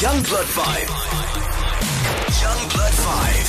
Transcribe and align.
Young 0.00 0.22
Blood 0.24 0.46
5. 0.46 0.88
Young 2.42 2.68
Blood 2.70 2.94
5. 2.94 3.48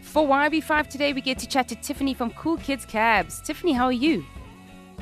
For 0.00 0.26
YB5 0.26 0.86
today, 0.86 1.12
we 1.12 1.20
get 1.20 1.38
to 1.40 1.46
chat 1.46 1.68
to 1.68 1.74
Tiffany 1.74 2.14
from 2.14 2.30
Cool 2.30 2.56
Kids 2.56 2.86
Cabs. 2.86 3.42
Tiffany, 3.42 3.72
how 3.74 3.84
are 3.84 3.92
you? 3.92 4.24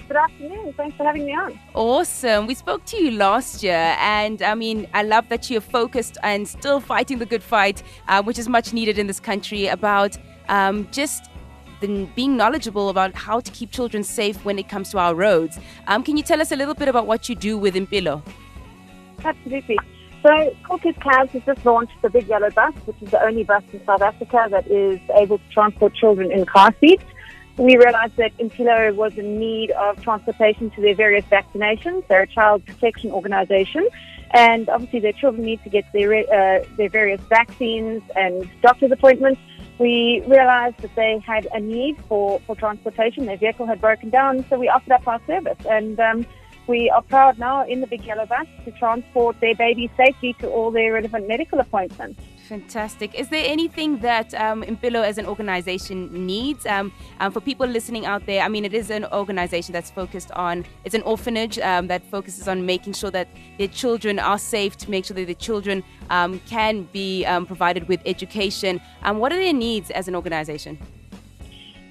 Good 0.09 0.17
afternoon. 0.17 0.75
Thanks 0.77 0.97
for 0.97 1.05
having 1.05 1.27
me 1.27 1.35
on. 1.35 1.57
Awesome. 1.75 2.49
We 2.49 2.57
spoke 2.57 2.85
to 2.87 2.97
you 2.97 3.13
last 3.13 3.63
year, 3.63 3.95
and 4.01 4.43
I 4.43 4.57
mean, 4.57 4.89
I 4.95 5.05
love 5.05 5.29
that 5.29 5.49
you're 5.49 5.61
focused 5.61 6.19
and 6.25 6.49
still 6.49 6.81
fighting 6.81 7.19
the 7.19 7.27
good 7.27 7.45
fight, 7.45 7.85
uh, 8.09 8.21
which 8.21 8.41
is 8.41 8.49
much 8.49 8.73
needed 8.73 8.99
in 8.99 9.07
this 9.07 9.21
country, 9.21 9.69
about 9.69 10.17
um, 10.49 10.89
just 10.91 11.31
the, 11.81 12.09
being 12.17 12.37
knowledgeable 12.37 12.89
about 12.89 13.15
how 13.15 13.39
to 13.39 13.51
keep 13.53 13.71
children 13.71 14.03
safe 14.03 14.45
when 14.45 14.59
it 14.59 14.69
comes 14.69 14.91
to 14.91 14.99
our 14.99 15.15
roads. 15.15 15.61
Um, 15.87 16.03
can 16.03 16.17
you 16.17 16.25
tell 16.25 16.41
us 16.41 16.51
a 16.51 16.57
little 16.57 16.75
bit 16.75 16.89
about 16.89 17.07
what 17.07 17.29
you 17.29 17.37
do 17.37 17.57
with 17.57 17.77
Impilo? 17.77 18.25
Absolutely. 19.25 19.79
So, 20.23 20.55
Kids 20.79 20.99
Cabs 20.99 21.33
has 21.33 21.43
just 21.45 21.67
launched 21.67 22.01
the 22.01 22.09
Big 22.09 22.29
Yellow 22.29 22.51
Bus, 22.51 22.75
which 22.85 22.97
is 23.03 23.11
the 23.11 23.23
only 23.23 23.43
bus 23.43 23.65
in 23.73 23.85
South 23.85 24.03
Africa 24.03 24.47
that 24.51 24.69
is 24.69 25.01
able 25.17 25.39
to 25.39 25.49
transport 25.51 25.95
children 25.95 26.31
in 26.31 26.47
car 26.47 26.73
seats. 26.81 27.05
We 27.59 27.77
realized 27.77 28.17
that 28.17 28.37
Impilo 28.39 28.95
was 28.95 29.19
in 29.19 29.39
need 29.39 29.73
of 29.73 30.01
transportation 30.03 30.71
to 30.71 30.81
their 30.81 30.95
various 30.95 31.25
vaccinations. 31.27 32.07
They're 32.07 32.23
a 32.23 32.27
child 32.27 32.65
protection 32.65 33.11
organization. 33.11 33.89
And 34.31 34.69
obviously, 34.69 35.01
their 35.01 35.13
children 35.13 35.45
need 35.45 35.63
to 35.65 35.69
get 35.69 35.85
their, 35.93 36.15
uh, 36.15 36.65
their 36.77 36.89
various 36.89 37.21
vaccines 37.29 38.03
and 38.17 38.49
doctor's 38.63 38.93
appointments. 38.93 39.41
We 39.79 40.23
realized 40.27 40.79
that 40.79 40.95
they 40.95 41.19
had 41.27 41.47
a 41.53 41.61
need 41.61 41.99
for, 42.09 42.41
for 42.47 42.55
transportation. 42.55 43.27
Their 43.27 43.37
vehicle 43.37 43.67
had 43.67 43.81
broken 43.81 44.09
down, 44.09 44.47
so 44.49 44.59
we 44.59 44.69
offered 44.69 44.93
up 44.93 45.07
our 45.07 45.21
service. 45.27 45.59
And 45.69 45.99
um, 46.01 46.27
we 46.67 46.91
are 46.91 47.03
proud 47.03 47.39
now 47.39 47.67
in 47.67 47.81
the 47.81 47.87
Big 47.87 48.05
Yellow 48.05 48.27
Bus 48.27 48.47
to 48.65 48.71
transport 48.73 49.37
their 49.41 49.55
babies 49.55 49.91
safely 49.97 50.35
to 50.41 50.49
all 50.49 50.71
their 50.71 50.93
relevant 50.93 51.29
medical 51.29 51.59
appointments. 51.61 52.21
Fantastic. 52.49 53.15
Is 53.15 53.29
there 53.29 53.45
anything 53.47 53.99
that 54.01 54.35
um, 54.35 54.63
Impilo 54.63 55.03
as 55.03 55.17
an 55.17 55.27
organization 55.27 56.27
needs? 56.27 56.67
Um, 56.67 56.93
um, 57.21 57.33
for 57.33 57.41
people 57.41 57.67
listening 57.67 58.05
out 58.05 58.27
there, 58.27 58.43
I 58.43 58.49
mean, 58.49 58.65
it 58.65 58.75
is 58.75 58.91
an 58.91 59.07
organization 59.07 59.73
that's 59.73 59.91
focused 59.91 60.31
on, 60.33 60.65
it's 60.85 60.95
an 60.95 61.03
orphanage 61.03 61.59
um, 61.61 61.87
that 61.87 62.05
focuses 62.11 62.49
on 62.49 62.67
making 62.67 62.93
sure 62.93 63.11
that 63.11 63.29
their 63.59 63.69
children 63.69 64.19
are 64.19 64.39
safe, 64.39 64.77
to 64.79 64.91
make 64.91 65.05
sure 65.05 65.15
that 65.15 65.27
their 65.27 65.35
children 65.35 65.83
um, 66.11 66.41
can 66.41 66.83
be 66.93 67.25
um, 67.25 67.47
provided 67.47 67.89
with 67.89 68.01
education. 68.05 68.81
Um, 69.03 69.19
what 69.19 69.33
are 69.33 69.39
their 69.39 69.55
needs 69.55 69.91
as 69.91 70.07
an 70.09 70.15
organization? 70.15 70.79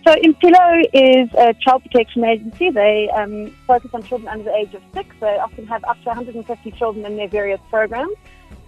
So 0.05 0.15
Impilo 0.15 0.83
is 0.93 1.29
a 1.37 1.53
child 1.53 1.83
protection 1.83 2.23
agency. 2.23 2.71
They 2.71 3.07
um, 3.15 3.55
focus 3.67 3.91
on 3.93 4.01
children 4.03 4.27
under 4.29 4.45
the 4.45 4.55
age 4.55 4.73
of 4.73 4.81
six. 4.93 5.15
They 5.19 5.37
often 5.37 5.67
have 5.67 5.83
up 5.83 5.97
to 6.01 6.05
150 6.09 6.71
children 6.71 7.05
in 7.05 7.17
their 7.17 7.27
various 7.27 7.59
programs. 7.69 8.15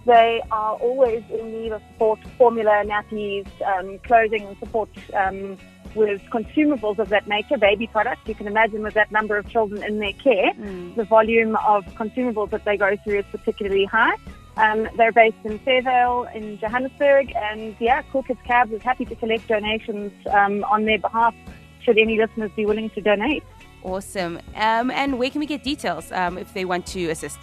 They 0.06 0.40
are 0.52 0.74
always 0.74 1.24
in 1.30 1.50
need 1.50 1.72
of 1.72 1.82
support, 1.92 2.20
formula, 2.38 2.84
nappies, 2.86 3.48
um, 3.62 3.98
clothing, 4.00 4.42
and 4.46 4.56
support 4.58 4.90
um, 5.14 5.56
with 5.94 6.20
consumables 6.30 6.98
of 6.98 7.08
that 7.08 7.26
nature, 7.26 7.56
baby 7.56 7.86
products. 7.88 8.20
You 8.26 8.34
can 8.34 8.46
imagine 8.46 8.82
with 8.82 8.94
that 8.94 9.10
number 9.10 9.36
of 9.36 9.48
children 9.48 9.82
in 9.82 9.98
their 9.98 10.12
care, 10.12 10.52
Mm. 10.54 10.94
the 10.94 11.04
volume 11.04 11.56
of 11.66 11.84
consumables 11.94 12.50
that 12.50 12.64
they 12.64 12.76
go 12.76 12.96
through 13.02 13.20
is 13.20 13.24
particularly 13.32 13.86
high. 13.86 14.16
Um, 14.56 14.88
they're 14.96 15.12
based 15.12 15.36
in 15.44 15.58
Fairvale 15.60 16.32
in 16.34 16.58
Johannesburg, 16.58 17.32
and 17.34 17.74
yeah, 17.80 18.02
Cool 18.12 18.22
Kids 18.22 18.40
Cabs 18.44 18.72
is 18.72 18.82
happy 18.82 19.04
to 19.04 19.16
collect 19.16 19.48
donations 19.48 20.12
um, 20.28 20.62
on 20.64 20.84
their 20.84 20.98
behalf 20.98 21.34
should 21.82 21.98
any 21.98 22.16
listeners 22.16 22.50
be 22.56 22.64
willing 22.64 22.88
to 22.90 23.00
donate. 23.00 23.42
Awesome. 23.82 24.38
Um, 24.54 24.90
and 24.90 25.18
where 25.18 25.30
can 25.30 25.40
we 25.40 25.46
get 25.46 25.62
details 25.62 26.10
um, 26.12 26.38
if 26.38 26.54
they 26.54 26.64
want 26.64 26.86
to 26.86 27.10
assist? 27.10 27.38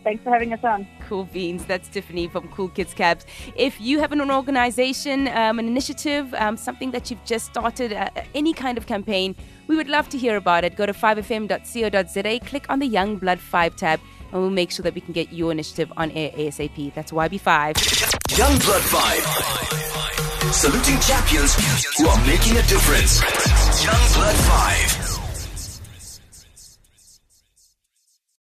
Thanks 0.05 0.23
for 0.23 0.31
having 0.31 0.53
us 0.53 0.63
on. 0.63 0.87
Cool 1.09 1.25
beans. 1.25 1.65
That's 1.65 1.89
Tiffany 1.89 2.29
from 2.29 2.49
Cool 2.49 2.69
Kids 2.69 2.93
Cabs. 2.93 3.25
If 3.57 3.81
you 3.81 4.01
have 4.01 4.13
an 4.13 4.21
organization, 4.31 5.29
um, 5.29 5.59
an 5.59 5.67
initiative, 5.67 6.33
um, 6.35 6.59
something 6.59 6.91
that 6.91 7.11
you've 7.11 7.25
just 7.25 7.47
started, 7.47 7.95
uh, 7.95 8.11
any 8.35 8.53
kind 8.53 8.77
of 8.77 8.87
campaign, 8.87 9.35
we 9.67 9.77
would 9.77 9.89
love 9.89 10.11
to 10.11 10.19
hear 10.19 10.37
about 10.37 10.63
it. 10.63 10.77
Go 10.77 10.85
to 10.85 10.93
5fm.co.za, 10.93 12.39
click 12.41 12.67
on 12.69 12.81
the 12.81 12.87
Young 12.87 13.17
Blood 13.17 13.41
5 13.41 13.77
tab, 13.77 13.99
and 14.31 14.43
we'll 14.43 14.51
make 14.51 14.71
sure 14.71 14.83
that 14.83 14.95
we 14.95 15.01
can 15.01 15.15
get 15.15 15.33
your 15.33 15.51
initiative 15.51 15.91
on 15.97 16.11
air 16.11 16.31
ASAP. 16.33 16.93
That's 16.95 17.11
YB5. 17.11 18.37
Young 18.37 18.59
Blood 18.59 18.83
5. 18.83 20.53
Saluting 20.53 21.01
champions 21.01 21.55
who 21.97 22.07
are 22.07 22.27
making 22.27 22.59
a 22.59 22.63
difference. 22.69 23.23
Young 23.83 23.95
Blood 23.95 24.01
5. 24.01 24.04